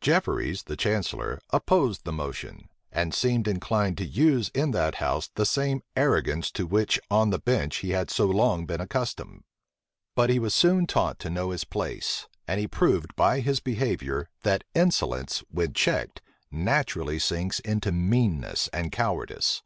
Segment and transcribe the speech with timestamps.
[0.00, 5.44] Jefferies, the chancellor, opposed the motion; and seemed inclined to use in that house the
[5.44, 9.42] same arrogance to which on the bench he had so long been accustomed:
[10.14, 14.28] but he was soon taught to know his place; and he proved, by his behavior,
[14.44, 16.22] that insolence, when checked,
[16.52, 19.64] naturally sinks into meanness and cowardice.